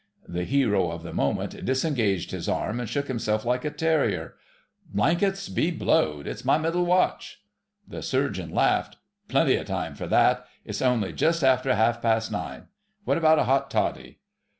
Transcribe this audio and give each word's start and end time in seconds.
The 0.27 0.45
hero 0.45 0.89
of 0.89 1.03
the 1.03 1.13
moment 1.13 1.63
disengaged 1.63 2.31
his 2.31 2.49
arm 2.49 2.79
and 2.79 2.89
shook 2.89 3.07
himself 3.07 3.45
like 3.45 3.63
a 3.63 3.69
terrier. 3.69 4.33
"Blankets 4.91 5.47
be 5.47 5.69
blowed—it's 5.69 6.43
my 6.43 6.57
Middle 6.57 6.85
Watch." 6.87 7.43
The 7.87 8.01
Surgeon 8.01 8.49
laughed. 8.49 8.97
"Plenty 9.27 9.55
of 9.57 9.67
time 9.67 9.93
for 9.93 10.07
that: 10.07 10.43
it's 10.65 10.81
only 10.81 11.13
just 11.13 11.43
after 11.43 11.75
half 11.75 12.01
past 12.01 12.31
nine. 12.31 12.63
What 13.03 13.19
about 13.19 13.37
a 13.37 13.43
hot 13.43 13.69
toddy?" 13.69 14.17